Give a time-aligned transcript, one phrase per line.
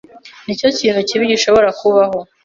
[0.45, 2.17] Nicyo kintu kibi gishobora kubaho.